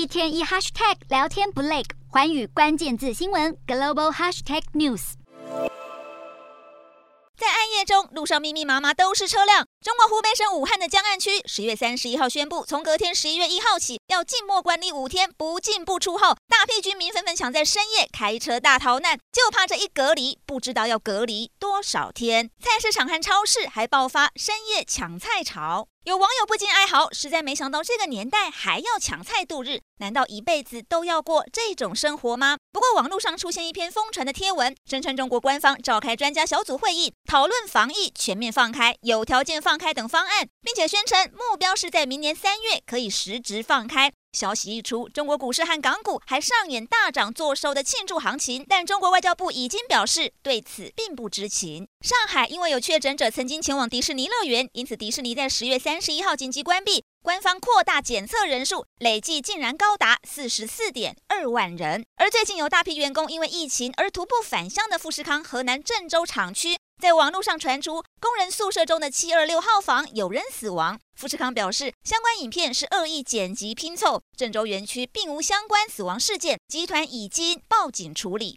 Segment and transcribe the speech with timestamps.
[0.00, 5.12] 一天一 hashtag 聊天不累，环宇关键字新闻 global hashtag news。
[7.36, 9.66] 在暗夜中，路上密密麻麻都是车辆。
[9.82, 22.50] 中国湖北省武汉的江岸区十月三十一号宣布，从隔天十一月一号起要静默管理五天，不进不出后，大批居民纷纷抢在深夜开车大逃难，就怕这一隔离，不知道要隔离多少天。
[22.62, 25.88] 菜市场和超市还爆发深夜抢菜潮。
[26.04, 32.56] 有网友不禁哀嚎，实在没想到这个年代还要抢菜度日，难道一辈子都要过这种生活吗？
[32.72, 44.10] 不过网络上出现一篇疯传的贴文，声称中国官方召开专家小组会议，讨论防疫全面放开、有条件放放开等方案，并且宣称目标是在明年三月可以实质放开。
[44.32, 51.86] 消息一出，中国股市和港股还上演大涨作收的庆祝行情，但中国外交部已经表示对此并不知情。
[52.00, 62.04] 上海因为有确诊者曾经前往迪士尼乐园，因此迪士尼在十月三十一号紧急关闭，官方扩大检测人数，累计竟然高达四十四点二万人。
[62.16, 66.76] 而最近有大批员工因为疫情而徒步返乡的富士康河南郑州厂区。
[67.00, 78.48] 在网络上传出工人宿舍中的七二六号房有人死亡，富士康表示相关影片是恶意剪辑拼凑，郑州园区并无相关死亡事件，集团已经报警处理。